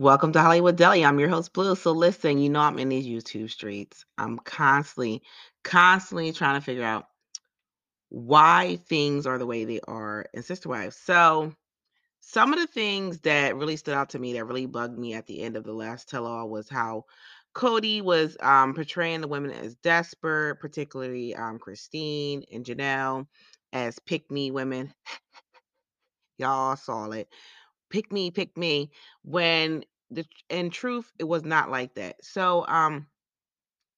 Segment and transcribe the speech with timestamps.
[0.00, 1.04] Welcome to Hollywood Deli.
[1.04, 1.76] I'm your host, Bleu.
[1.76, 4.06] So listen, you know I'm in these YouTube streets.
[4.18, 5.22] I'm constantly,
[5.62, 7.06] constantly trying to figure out
[8.10, 10.96] why things are the way they are in Sister Wives.
[10.96, 11.54] So
[12.20, 15.26] some of the things that really stood out to me that really bugged me at
[15.26, 17.04] the end of the last tell-all was how
[17.54, 23.26] Kody was um, portraying the women as desperate, particularly um, Christine and Janelle
[23.72, 24.94] as pick-me women.
[26.38, 27.28] Y'all saw it.
[27.90, 28.90] Pick me, pick me.
[29.22, 32.24] When the in truth, it was not like that.
[32.24, 33.06] So um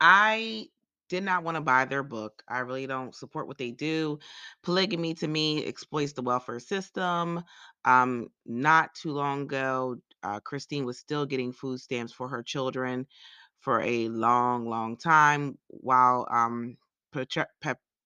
[0.00, 0.68] I
[1.08, 2.42] did not want to buy their book.
[2.48, 4.18] I really don't support what they do.
[4.62, 7.42] Polygamy to me exploits the welfare system.
[7.84, 13.06] Um, not too long ago, uh, Christine was still getting food stamps for her children
[13.60, 16.76] for a long, long time while um,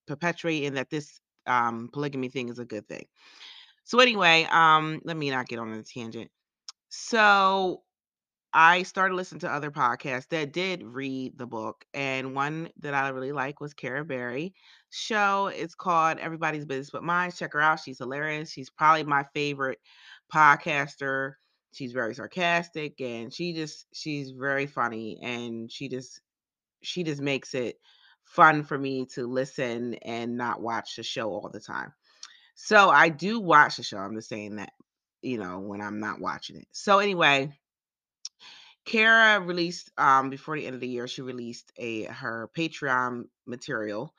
[0.06, 3.06] perpetuating that this um, polygamy thing is a good thing.
[3.86, 6.30] So anyway, um, let me not get on a tangent.
[6.90, 7.84] So
[8.54, 13.10] I started listening to other podcasts that did read the book, and one that I
[13.10, 14.54] really like was Kara Berry
[14.90, 15.48] show.
[15.48, 17.32] It's called Everybody's Business But Mine.
[17.32, 17.80] Check her out.
[17.80, 18.50] She's hilarious.
[18.52, 19.78] She's probably my favorite
[20.34, 21.34] podcaster.
[21.72, 26.20] She's very sarcastic and she just she's very funny and she just
[26.82, 27.78] she just makes it
[28.24, 31.92] fun for me to listen and not watch the show all the time.
[32.56, 33.98] So I do watch the show.
[33.98, 34.72] I'm just saying that,
[35.22, 36.66] you know, when I'm not watching it.
[36.72, 37.52] So anyway,
[38.86, 44.14] Kara released um before the end of the year, she released a her Patreon material.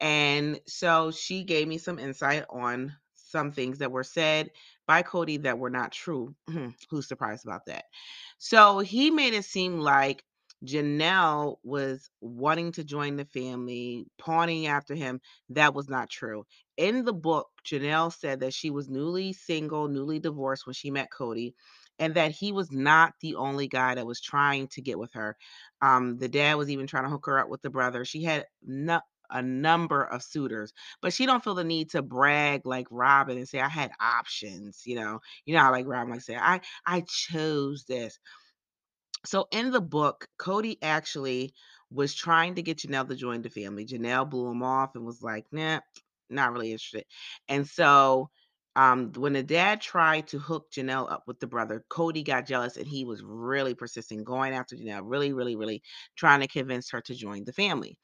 [0.00, 4.50] And so she gave me some insight on some things that were said
[4.86, 6.34] by Kody that were not true.
[6.90, 7.84] Who's surprised about that?
[8.38, 10.24] So he made it seem like
[10.64, 15.20] Janelle was wanting to join the family, pawning after him.
[15.50, 16.44] That was not true.
[16.76, 21.08] In the book, Janelle said that she was newly single, newly divorced when she met
[21.16, 21.52] Kody,
[21.98, 25.36] and that he was not the only guy that was trying to get with her.
[25.82, 28.04] Um, the dad was even trying to hook her up with the brother.
[28.04, 30.72] She had no, a number of suitors,
[31.02, 34.82] but she don't feel the need to brag like Robyn and say I had options.
[34.84, 38.18] You know, you know how like Robyn like say I I chose this.
[39.24, 41.54] So in the book, Kody actually
[41.90, 43.86] was trying to get Janelle to join the family.
[43.86, 45.80] Janelle blew him off and was like, nah,
[46.28, 47.04] not really interested.
[47.48, 48.30] And so
[48.76, 52.76] um, when the dad tried to hook Janelle up with the brother, Kody got jealous
[52.76, 55.82] and he was really persistent, going after Janelle, really, really, really
[56.16, 57.98] trying to convince her to join the family.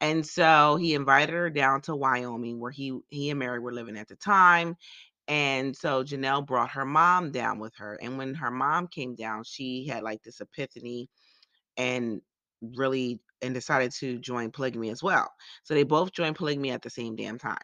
[0.00, 3.96] And so he invited her down to Wyoming, where he he and Meri were living
[3.96, 4.76] at the time.
[5.32, 7.98] And so Janelle brought her mom down with her.
[8.02, 11.08] And when her mom came down, she had like this epiphany
[11.78, 12.20] and
[12.62, 15.30] really and decided to join polygamy as well.
[15.64, 17.58] So they both joined polygamy at the same damn time.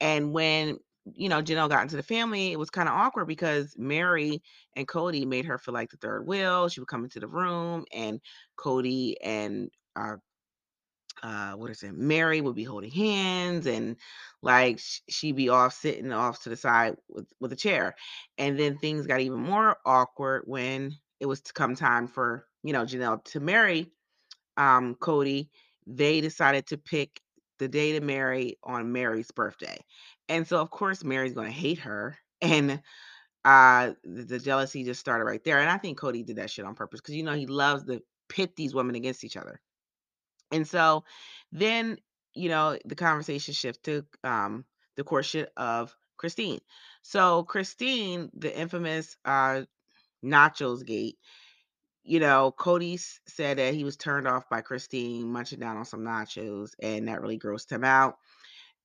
[0.00, 0.78] And when
[1.14, 4.42] you know Janelle got into the family, it was kind of awkward because Meri
[4.76, 6.68] and Kody made her feel like the third wheel.
[6.70, 8.20] She would come into the room, and
[8.58, 10.16] Kody and uh,
[11.22, 13.96] uh what is it meri would be holding hands and
[14.42, 17.94] like sh- she'd be off sitting off to the side with with a chair
[18.38, 22.72] and then things got even more awkward when it was to come time for you
[22.72, 23.90] know janelle to marry
[24.56, 25.48] um kody
[25.86, 27.20] they decided to pick
[27.58, 29.78] the day to marry on meri's birthday
[30.28, 32.82] and so of course meri's going to hate her and
[33.44, 36.74] uh the jealousy just started right there and i think kody did that shit on
[36.74, 39.60] purpose because you know he loves to pit these women against each other
[40.52, 41.04] and so
[41.52, 41.98] then,
[42.34, 44.64] you know, the conversation shift to um,
[44.96, 46.60] the courtship of Christine.
[47.02, 49.62] So Christine, the infamous uh,
[50.24, 51.18] Nachos Gate,
[52.04, 55.84] you know, Kody s- said that he was turned off by Christine munching down on
[55.84, 58.16] some nachos, and that really grossed him out.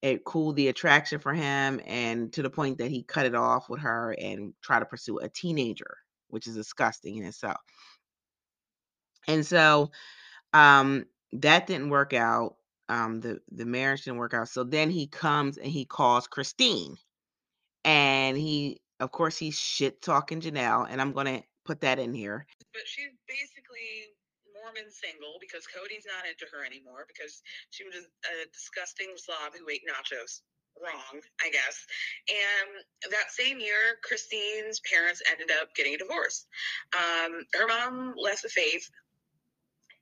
[0.01, 3.69] It cooled the attraction for him, and to the point that he cut it off
[3.69, 5.97] with her and tried to pursue a teenager,
[6.29, 7.61] which is disgusting in itself.
[9.27, 9.91] And so
[10.53, 12.56] um, that didn't work out.
[12.90, 14.50] Um, the the marriage didn't work out.
[14.50, 16.98] So then he comes and he calls Christine,
[17.86, 22.45] and he, of course, he's shit talking Janelle, and I'm gonna put that in here.
[22.74, 24.12] But she's basically
[24.54, 29.69] Mormon single because Kody's not into her anymore because she was a disgusting slob who
[29.69, 30.42] ate nachos.
[30.81, 31.86] Wrong, I guess.
[32.30, 36.48] And that same year, Christine's parents ended up getting a divorce.
[36.95, 38.89] Um, her mom left the faith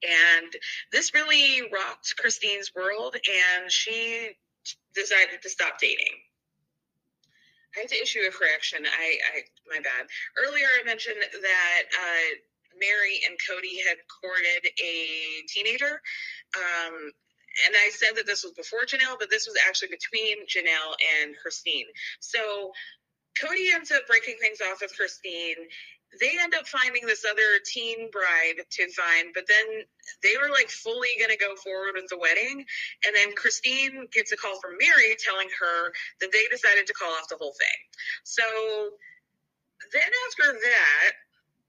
[0.03, 0.53] and
[0.91, 4.31] this really rocked Christine's world, and she
[4.95, 6.15] decided to stop dating.
[7.75, 8.85] I have to issue a correction.
[8.85, 10.07] I, I my bad.
[10.37, 12.27] Earlier, I mentioned that uh,
[12.79, 14.95] Meri and Kody had courted a
[15.47, 16.01] teenager.
[16.57, 17.11] Um,
[17.65, 21.35] and I said that this was before Janelle, but this was actually between Janelle and
[21.41, 21.85] Christine.
[22.19, 22.71] So
[23.37, 25.57] Kody ends up breaking things off with Christine,
[26.19, 29.85] they end up finding this other teen bride to find, but then
[30.23, 32.65] they were like fully going to go forward with the wedding.
[33.05, 37.11] And then Christine gets a call from Meri telling her that they decided to call
[37.13, 37.79] off the whole thing.
[38.23, 38.43] So
[39.93, 41.11] then after that,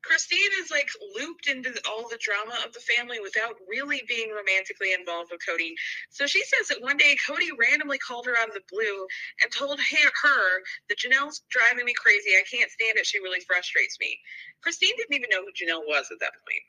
[0.02, 0.88] Christine is like
[1.18, 5.74] looped into all the drama of the family without really being romantically involved with Kody.
[6.10, 9.06] So she says that one day Kody randomly called her out of the blue
[9.42, 12.30] and told her that Janelle's driving me crazy.
[12.30, 13.06] I can't stand it.
[13.06, 14.18] She really frustrates me.
[14.62, 16.64] Christine didn't even know who Janelle was at that point.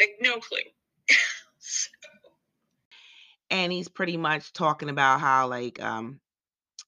[0.00, 0.58] Like, no clue.
[1.58, 1.90] so.
[3.50, 6.20] And he's pretty much talking about how, like, um,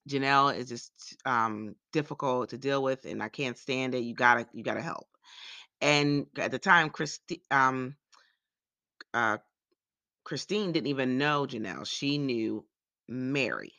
[0.08, 0.92] Janelle is just
[1.24, 4.00] um difficult to deal with and I can't stand it.
[4.00, 5.08] You gotta you gotta help
[5.84, 7.94] and at the time, Christi- um,
[9.12, 9.38] uh,
[10.24, 11.86] Christine didn't even know Janelle.
[11.86, 12.64] She knew
[13.06, 13.74] Meri.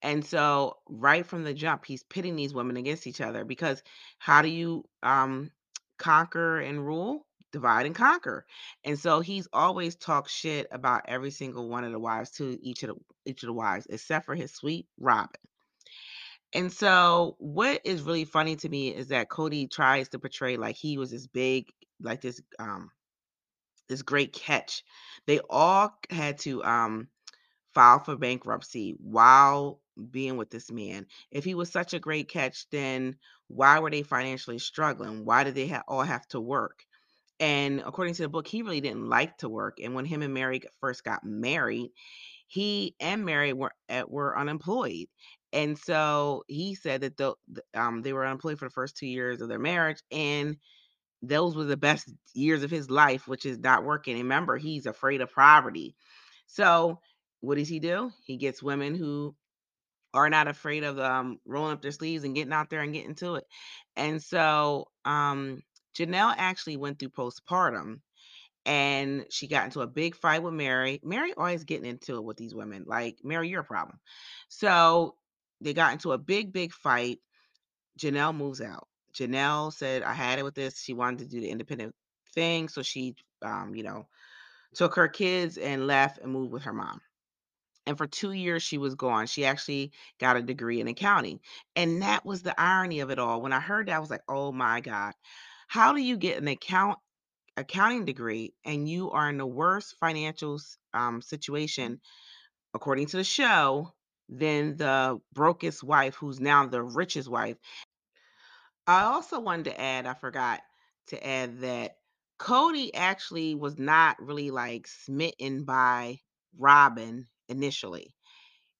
[0.00, 3.82] And so, right from the jump, he's pitting these women against each other because
[4.18, 5.52] how do you um,
[5.98, 7.26] conquer and rule?
[7.52, 8.46] Divide and conquer.
[8.82, 12.82] And so he's always talked shit about every single one of the wives to each
[12.82, 12.96] of the
[13.30, 15.28] each of the wives, except for his sweet Robyn.
[16.54, 20.76] And so what is really funny to me is that Kody tries to portray like
[20.76, 22.90] he was this big, like this um
[23.88, 24.84] this great catch.
[25.26, 27.08] They all had to um
[27.74, 31.06] file for bankruptcy while being with this man.
[31.30, 33.16] If he was such a great catch, then
[33.48, 35.24] why were they financially struggling?
[35.24, 36.84] Why did they ha- all have to work?
[37.40, 39.78] And according to the book, he really didn't like to work.
[39.82, 41.90] And when him and Meri first got married,
[42.48, 45.08] he and Meri were eh, were unemployed.
[45.52, 47.34] And so he said that the,
[47.74, 50.56] um, they were unemployed for the first two years of their marriage, and
[51.22, 54.14] those were the best years of his life, which is not working.
[54.14, 55.94] And remember, he's afraid of poverty.
[56.46, 56.98] So
[57.40, 58.10] what does he do?
[58.24, 59.34] He gets women who
[60.14, 63.14] are not afraid of um, rolling up their sleeves and getting out there and getting
[63.16, 63.44] to it.
[63.96, 65.62] And so um,
[65.96, 68.00] Janelle actually went through postpartum
[68.64, 71.00] and she got into a big fight with Meri.
[71.02, 72.84] Meri always getting into it with these women.
[72.86, 73.98] Like, Meri, you're a problem.
[74.48, 75.16] So
[75.62, 77.18] they got into a big, big fight.
[77.98, 78.88] Janelle moves out.
[79.14, 80.80] Janelle said, I had it with this.
[80.80, 81.94] She wanted to do the independent
[82.34, 82.68] thing.
[82.68, 84.06] So she, um, you know,
[84.74, 87.00] took her kids and left and moved with her mom.
[87.86, 89.26] And for two years, she was gone.
[89.26, 91.40] She actually got a degree in accounting.
[91.74, 93.42] And that was the irony of it all.
[93.42, 95.14] When I heard that, I was like, oh my God.
[95.66, 96.98] How do you get an account
[97.56, 100.58] accounting degree and you are in the worst financial
[100.94, 102.00] um, situation,
[102.72, 103.92] according to the show,
[104.38, 107.56] than the brokest wife, who's now the richest wife.
[108.86, 110.60] I also wanted to add, I forgot
[111.08, 111.96] to add that
[112.38, 116.18] Kody actually was not really like smitten by
[116.58, 118.14] Robyn initially.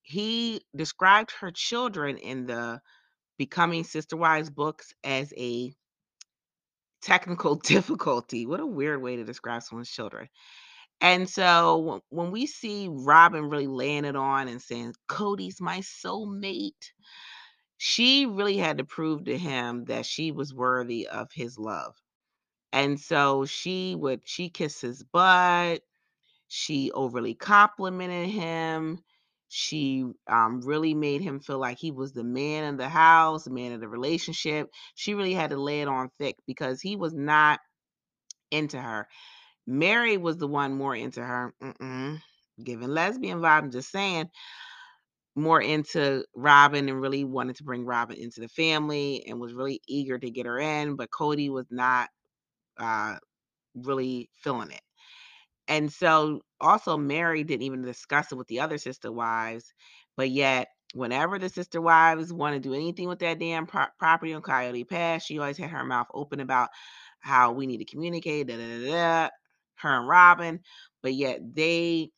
[0.03, 2.81] He described her children in the
[3.39, 5.73] Becoming Sister Wives books as a
[7.03, 8.47] technical difficulty.
[8.47, 10.29] What a weird way to describe someone's children.
[11.03, 16.93] And so when we see Robyn really laying it on and saying, Kody's my soulmate,
[17.79, 21.97] she really had to prove to him that she was worthy of his love.
[22.73, 25.83] And so she would, she kissed his butt.
[26.49, 29.01] She overly complimented him.
[29.49, 33.51] She um, really made him feel like he was the man in the house, the
[33.51, 34.71] man of the relationship.
[34.95, 37.61] She really had to lay it on thick because he was not
[38.51, 39.09] into her.
[39.67, 41.55] Meri was the one more into her.
[41.63, 42.21] Mm-mm.
[42.63, 43.63] Giving lesbian vibe.
[43.63, 44.29] I'm just saying
[45.35, 49.81] more into Robyn and really wanted to bring Robyn into the family and was really
[49.89, 52.09] eager to get her in, but Kody was not
[52.79, 53.17] uh,
[53.75, 54.81] really feeling it.
[55.69, 59.73] And so also Meri didn't even discuss it with the other sister wives,
[60.17, 64.35] but yet whenever the sister wives want to do anything with that damn pro- property
[64.35, 66.69] on Coyote Pass, she always had her mouth open about
[67.21, 69.29] how we need to communicate, da, da, da, da,
[69.83, 70.61] her and Robyn,
[71.03, 72.11] but yet they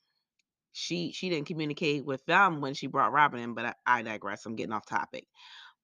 [0.72, 4.46] she she didn't communicate with them when she brought Robyn in, but I, I digress.
[4.46, 5.26] I'm getting off topic.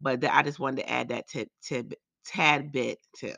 [0.01, 1.95] But the, I just wanted to add that tip, tip
[2.27, 3.35] tad bit too.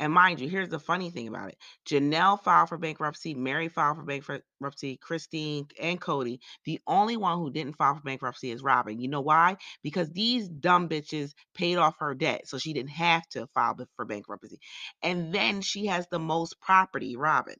[0.00, 1.58] And mind you, here's the funny thing about it.
[1.86, 6.38] Janelle filed for bankruptcy, Meri filed for bankruptcy, Christine and Kody.
[6.64, 8.98] The only one who didn't file for bankruptcy is Robyn.
[8.98, 9.58] You know why?
[9.82, 14.06] Because these dumb bitches paid off her debt, so she didn't have to file for
[14.06, 14.58] bankruptcy.
[15.02, 17.58] And then she has the most property, Robyn,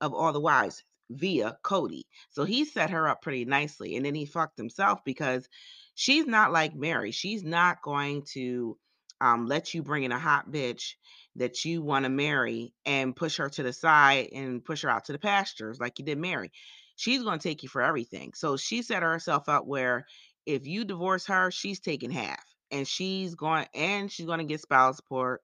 [0.00, 2.02] of all the wives via Kody.
[2.30, 3.96] So he set her up pretty nicely.
[3.96, 5.48] And then he fucked himself because
[5.96, 7.10] she's not like Meri.
[7.10, 8.78] She's not going to
[9.22, 10.94] um, let you bring in a hot bitch
[11.36, 15.06] that you want to marry and push her to the side and push her out
[15.06, 16.50] to the pastures like you did Meri.
[16.96, 18.32] She's going to take you for everything.
[18.34, 20.04] So she set herself up where
[20.44, 24.60] if you divorce her, she's taking half and she's going and she's going to get
[24.60, 25.40] spousal support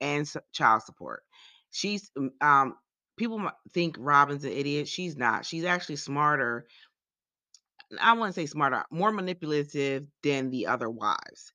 [0.00, 1.22] and child support.
[1.70, 2.10] She's
[2.40, 2.74] um
[3.16, 4.88] people think Robyn's an idiot.
[4.88, 5.46] She's not.
[5.46, 6.66] She's actually smarter.
[8.00, 11.52] I wouldn't say smarter, more manipulative than the other wives.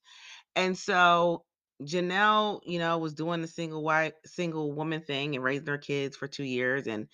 [0.55, 1.44] And so
[1.84, 6.15] Janelle, you know, was doing the single wife, single woman thing and raising her kids
[6.15, 6.88] for two years.
[6.88, 7.08] And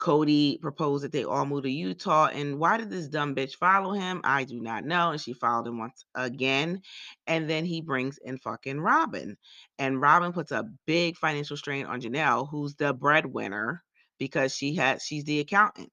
[0.00, 2.26] Kody proposed that they all move to Utah.
[2.26, 4.20] And why did this dumb bitch follow him?
[4.24, 5.10] I do not know.
[5.10, 6.82] And she followed him once again.
[7.26, 9.36] And then he brings in fucking Robyn.
[9.78, 13.82] And Robyn puts a big financial strain on Janelle, who's the breadwinner
[14.18, 15.90] because she had she's the accountant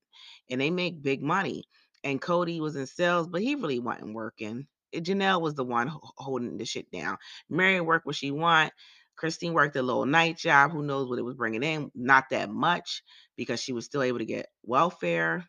[0.49, 1.63] and they make big money.
[2.03, 4.67] And Kody was in sales, but he really wasn't working.
[4.93, 7.17] Janelle was the one ho- holding the shit down.
[7.49, 8.73] Meri worked what she want.
[9.15, 10.71] Christine worked a little night job.
[10.71, 11.91] Who knows what it was bringing in?
[11.95, 13.03] Not that much
[13.37, 15.45] because she was still able to get welfare.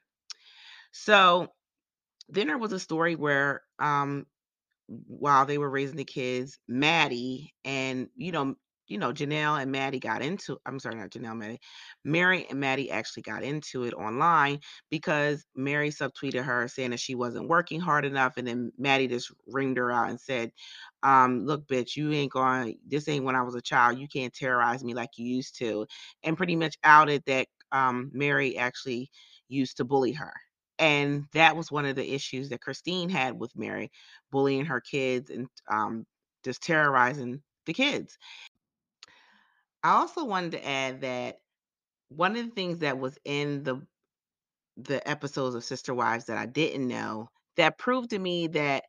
[0.93, 1.49] So
[2.29, 4.27] then there was a story where um
[4.89, 8.57] while they were raising the kids, Maddie and you know,
[8.91, 11.61] you know, Janelle and Maddie got into I'm sorry, not Janelle, Maddie.
[12.05, 17.15] Meri and Maddie actually got into it online because Meri subtweeted her saying that she
[17.15, 18.37] wasn't working hard enough.
[18.37, 20.53] And then Maddie just ringed her out and said,
[21.03, 23.99] um, look, bitch, you ain't going, this ain't when I was a child.
[23.99, 25.87] You can't terrorize me like you used to.
[26.25, 29.11] And pretty much outed that um Meri actually
[29.49, 30.33] used to bully her.
[30.79, 33.91] And that was one of the issues that Christine had with Meri
[34.31, 36.07] bullying her kids and um,
[36.45, 38.17] just terrorizing the kids.
[39.83, 41.39] I also wanted to add that
[42.09, 43.87] one of the things that was in the
[44.77, 48.85] the episodes of Sister Wives that I didn't know that proved to me that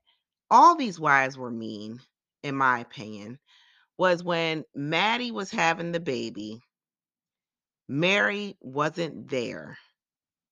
[0.50, 2.00] all these wives were mean,
[2.44, 3.40] in my opinion,
[3.98, 6.62] was when Maddie was having the baby,
[7.88, 9.78] Meri wasn't there.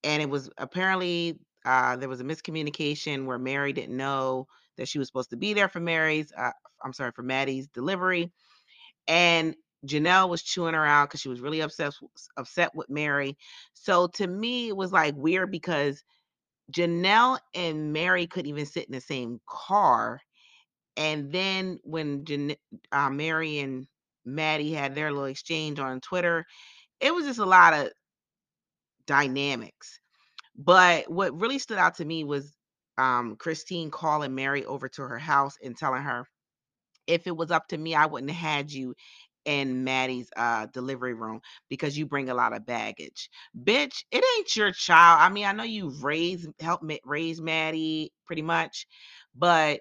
[0.04, 5.00] And it was apparently uh, there was a miscommunication where Meri didn't know that she
[5.00, 6.52] was supposed to be there for Meri's, uh,
[6.84, 8.32] I'm sorry, for Maddie's delivery.
[9.08, 9.56] And
[9.86, 11.94] Janelle was chewing her out because she was really upset
[12.38, 13.38] upset with Meri.
[13.74, 16.04] So to me, it was like weird because
[16.72, 20.22] Janelle and Meri couldn't even sit in the same car.
[20.98, 22.56] And then when Jan-
[22.92, 23.88] uh, Meri and
[24.26, 26.46] Maddie had their little exchange on Twitter,
[27.02, 27.90] it was just a lot of
[29.06, 30.00] dynamics.
[30.58, 32.56] But what really stood out to me was
[32.98, 36.28] um, Christine calling Meri over to her house and telling her,
[37.08, 38.96] if it was up to me, I wouldn't have had you
[39.50, 43.32] in Maddie's uh, delivery room because you bring a lot of baggage.
[43.64, 45.22] Bitch, it ain't your child.
[45.22, 48.86] I mean, I know you've raised, helped raise Maddie pretty much,
[49.36, 49.80] but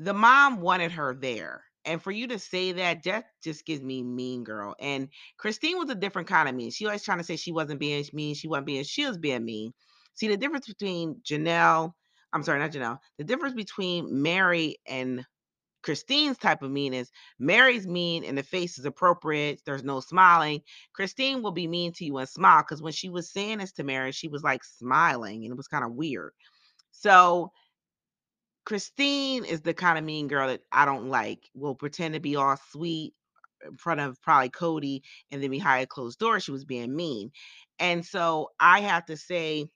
[0.00, 1.62] the mom wanted her there.
[1.84, 4.74] And for you to say that, that just gives me mean girl.
[4.80, 5.08] And
[5.38, 6.72] Christine was a different kind of mean.
[6.72, 8.34] She always trying to say she wasn't being mean.
[8.34, 9.72] She wasn't being, she was being mean.
[10.14, 11.92] See, the difference between Janelle,
[12.32, 15.24] I'm sorry, not Janelle, the difference between Meri and
[15.86, 19.62] Christine's type of mean is Meri's mean and the face is appropriate.
[19.64, 20.62] There's no smiling.
[20.92, 23.84] Christine will be mean to you and smile because when she was saying this to
[23.84, 26.32] Meri, she was like smiling and it was kind of weird.
[26.90, 27.52] So
[28.64, 31.38] Christine is the kind of mean girl that I don't like.
[31.54, 33.14] Will pretend to be all sweet
[33.64, 37.30] in front of probably Kody, and then behind a closed doors, she was being mean.
[37.78, 39.68] And so I have to say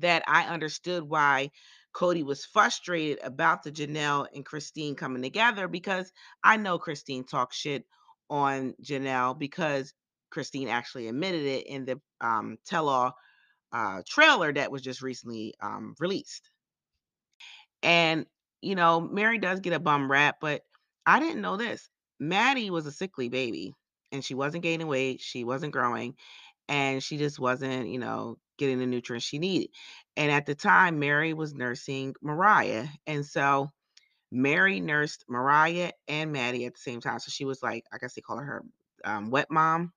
[0.00, 1.52] that I understood why
[1.94, 7.54] Kody was frustrated about the Janelle and Christine coming together because I know Christine talked
[7.54, 7.84] shit
[8.30, 9.92] on Janelle because
[10.30, 13.14] Christine actually admitted it in the um, tell all
[13.72, 16.50] uh, trailer that was just recently um, released.
[17.82, 18.26] And,
[18.60, 20.62] you know, Meri does get a bum rap, but
[21.04, 21.88] I didn't know this.
[22.20, 23.74] Maddie was a sickly baby
[24.12, 26.14] and she wasn't gaining weight, she wasn't growing,
[26.72, 29.68] and she just wasn't, you know, getting the nutrients she needed.
[30.16, 32.86] And at the time, Meri was nursing Mariah.
[33.06, 33.70] And so
[34.32, 37.18] Meri nursed Mariah and Maddie at the same time.
[37.18, 38.62] So she was like, I guess they call her
[39.04, 39.92] um, wet mom.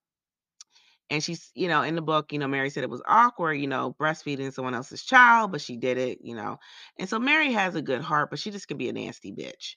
[1.09, 3.67] And she's, you know, in the book, you know, Meri said it was awkward, you
[3.67, 6.57] know, breastfeeding someone else's child, but she did it, you know.
[6.99, 9.75] And so Meri has a good heart, but she just can be a nasty bitch.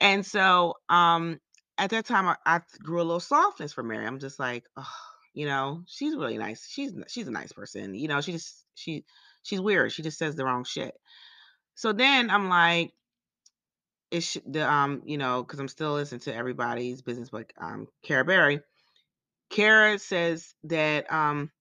[0.00, 1.38] And so um
[1.76, 4.04] at that time I, I grew a little softness for Meri.
[4.04, 4.86] I'm just like, oh,
[5.38, 6.66] you know, she's really nice.
[6.68, 7.94] She's she's a nice person.
[7.94, 9.04] You know, she just she
[9.44, 9.92] she's weird.
[9.92, 10.92] She just says the wrong shit.
[11.76, 12.92] So then I'm like,
[14.10, 18.24] it's the um, you know, because I'm still listening to everybody's business, but um, Kara
[18.24, 18.62] Berry.
[19.48, 21.52] Kara says that um,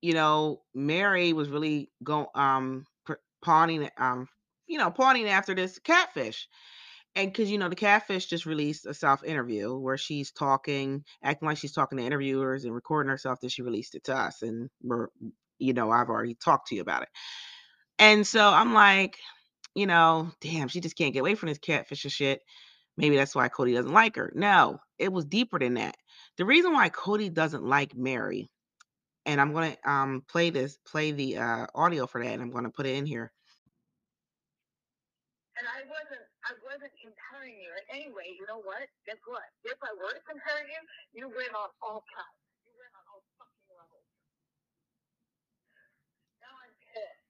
[0.00, 2.86] you know, Meri was really going um
[3.42, 4.26] pawning um,
[4.66, 6.48] you know, pawning after this catfish.
[7.16, 11.48] And because you know, the catfish just released a self interview where she's talking, acting
[11.48, 13.40] like she's talking to interviewers and recording herself.
[13.40, 15.08] That she released it to us, and we're,
[15.58, 17.08] you know, I've already talked to you about it.
[18.00, 19.18] And so I'm like,
[19.74, 22.40] you know, damn, she just can't get away from this catfish shit.
[22.98, 24.32] maybe that's why kody doesn't like her.
[24.36, 25.96] No, it was deeper than that.
[26.38, 28.50] The reason why kody doesn't like meri
[29.26, 32.70] and I'm gonna um play this, play the uh, audio for that, and I'm gonna
[32.70, 33.32] put it in here.
[35.58, 36.52] And I wasn't, I
[37.04, 38.32] wasn't comparing you in any way.
[38.32, 38.88] You know what?
[39.04, 39.44] Guess what?
[39.64, 40.80] If I were to compare you,
[41.12, 42.40] you win on all counts.
[42.64, 44.08] You win on all fucking levels.
[46.40, 47.28] Now I'm pissed.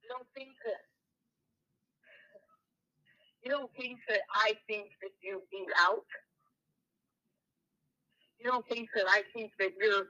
[0.00, 0.84] You don't think that.
[3.44, 6.08] You don't think that I think that you beat out.
[8.40, 10.08] You don't think that I think that you're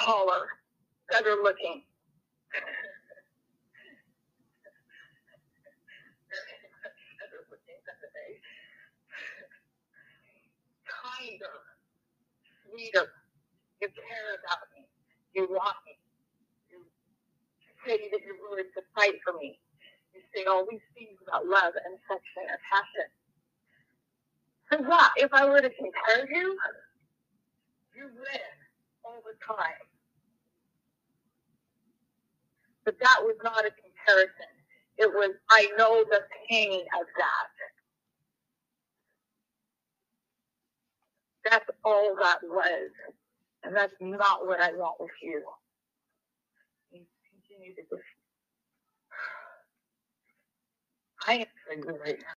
[0.00, 0.46] taller,
[1.10, 1.82] better looking.
[7.26, 8.38] better looking today.
[10.86, 11.58] Kinder,
[12.76, 13.08] sweeter.
[13.82, 14.84] You care about me.
[15.34, 15.96] You want me.
[16.72, 16.80] You
[17.86, 19.58] say that you're willing to fight for me.
[20.14, 23.08] You say all these things about love and affection and passion.
[24.72, 26.56] So yeah, if I were to compare you,
[27.96, 28.48] you win
[29.04, 29.86] all the time.
[32.84, 34.52] But that was not a comparison.
[34.98, 37.55] It was, I know the pain of that.
[41.50, 42.90] That's all that was.
[43.64, 45.42] And that's not what I want with you.
[51.26, 52.34] I am triggered right now.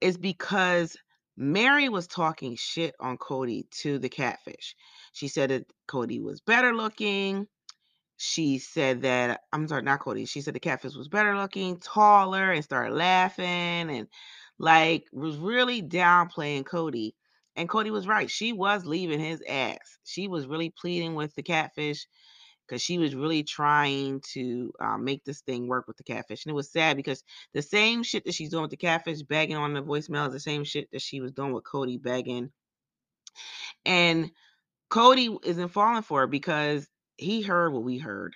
[0.00, 0.96] Is because
[1.36, 4.76] Meri was talking shit on Kody to the catfish.
[5.12, 7.48] She said that Kody was better looking.
[8.18, 10.26] She said that I'm sorry, not Cody.
[10.26, 14.08] She said the catfish was better looking, taller, and started laughing and
[14.58, 17.14] like was really downplaying Kody.
[17.56, 18.30] And Kody was right.
[18.30, 19.98] She was leaving his ass.
[20.04, 22.06] She was really pleading with the catfish
[22.66, 26.44] because she was really trying to um, make this thing work with the catfish.
[26.44, 29.56] And it was sad because the same shit that she's doing with the catfish, begging
[29.56, 32.50] on the voicemail, is the same shit that she was doing with Kody begging.
[33.84, 34.30] And
[34.90, 38.34] Kody isn't falling for it because he heard what we heard.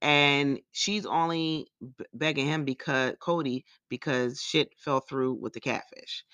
[0.00, 1.68] And she's only
[2.12, 6.24] begging him because Kody because shit fell through with the catfish.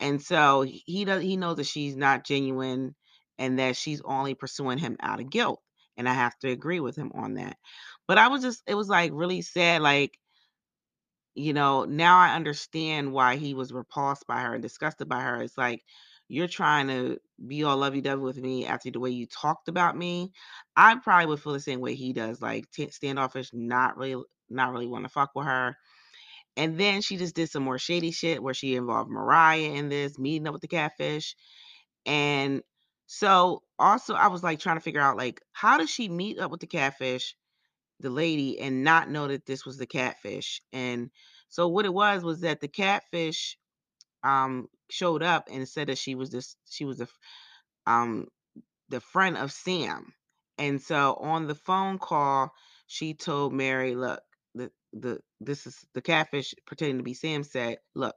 [0.00, 2.94] And so he does he knows that she's not genuine
[3.38, 5.62] and that she's only pursuing him out of guilt.
[5.96, 7.56] And I have to agree with him on that.
[8.08, 10.18] But I was just it was like really sad like
[11.34, 15.42] you know, now I understand why he was repulsed by her and disgusted by her.
[15.42, 15.82] It's like
[16.28, 19.96] you're trying to be all lovey dovey with me after the way you talked about
[19.96, 20.32] me.
[20.76, 24.72] I probably would feel the same way he does, like t- standoffish, not really, not
[24.72, 25.76] really want to fuck with her.
[26.56, 30.18] And then she just did some more shady shit where she involved Mariah in this,
[30.18, 31.36] meeting up with the catfish.
[32.06, 32.62] And
[33.06, 36.50] so also I was like trying to figure out like how does she meet up
[36.50, 37.36] with the catfish,
[38.00, 40.62] the lady, and not know that this was the catfish?
[40.72, 41.10] And
[41.48, 43.58] so what it was was that the catfish
[44.24, 47.08] um showed up and said that she was this she was the
[47.86, 48.28] um
[48.88, 50.14] the friend of Sam.
[50.58, 52.52] And so on the phone call,
[52.86, 54.20] she told Meri, look,
[55.00, 58.14] the this is the catfish pretending to be Sam said, look,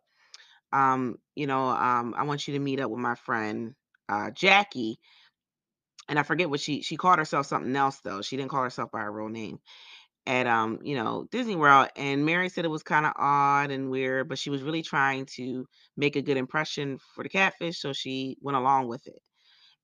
[0.73, 3.75] um, you know, um, I want you to meet up with my friend
[4.09, 4.99] uh Jackie.
[6.09, 8.21] And I forget what she she called herself something else though.
[8.21, 9.59] She didn't call herself by her real name
[10.27, 13.89] at um, you know, Disney World and Meri said it was kind of odd and
[13.89, 17.93] weird, but she was really trying to make a good impression for the catfish, so
[17.93, 19.21] she went along with it.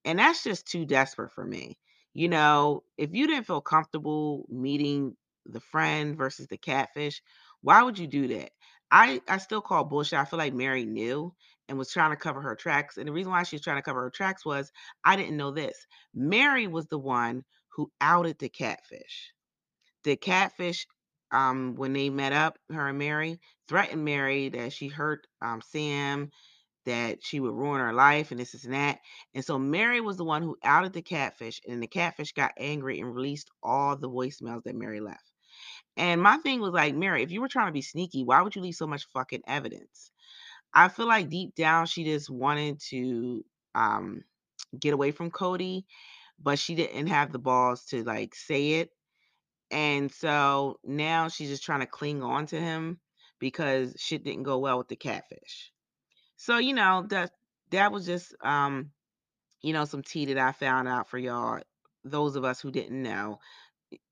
[0.05, 1.77] And that's just too desperate for me.
[2.13, 7.21] You know, if you didn't feel comfortable meeting the friend versus the catfish,
[7.61, 8.51] why would you do that?
[8.91, 10.19] I I still call bullshit.
[10.19, 11.33] I feel like Meri knew
[11.67, 12.97] and was trying to cover her tracks.
[12.97, 14.71] And the reason why she was trying to cover her tracks was
[15.03, 15.75] I didn't know this.
[16.13, 19.33] Meri was the one who outed the catfish
[20.03, 20.87] the catfish
[21.31, 26.31] um when they met up her and Meri threatened Meri that she hurt um sam
[26.85, 28.99] that she would ruin her life and this, this and that
[29.33, 32.99] and so Meri was the one who outed the catfish and the catfish got angry
[33.01, 35.31] and released all the voicemails that Meri left
[35.97, 38.55] and my thing was like Meri, if you were trying to be sneaky why would
[38.55, 40.11] you leave so much fucking evidence
[40.73, 43.43] i feel like deep down she just wanted to
[43.75, 44.23] um
[44.77, 45.83] get away from Kody,
[46.41, 48.89] but she didn't have the balls to like say it
[49.71, 52.99] and so now she's just trying to cling on to him
[53.39, 55.71] because shit didn't go well with the catfish.
[56.37, 57.31] So, you know, that
[57.71, 58.91] that was just um,
[59.61, 61.59] you know, some tea that I found out for y'all,
[62.03, 63.39] those of us who didn't know.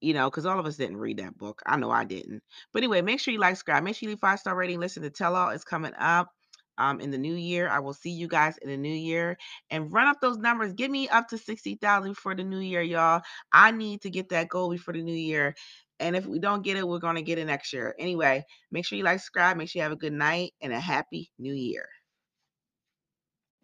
[0.01, 1.61] You know, because all of us didn't read that book.
[1.65, 2.43] I know I didn't.
[2.73, 4.79] But anyway, make sure you like, subscribe, make sure you leave five star rating.
[4.79, 6.29] Listen to Tell All is coming up.
[6.77, 7.69] um, in the new year.
[7.69, 9.37] I will see you guys in the new year
[9.69, 10.73] and run up those numbers.
[10.73, 13.21] Get me up to 60,000 for the new year, y'all.
[13.51, 15.55] I need to get that goal before the new year.
[15.99, 17.95] And if we don't get it, we're going to get it next year.
[17.99, 19.57] Anyway, make sure you like, subscribe.
[19.57, 21.87] Make sure you have a good night and a happy new year.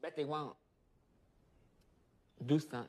[0.02, 0.56] Bet they won't.
[2.46, 2.88] Do something.